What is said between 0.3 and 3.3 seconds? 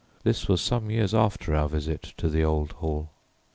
was some years after our visit to the old Hall.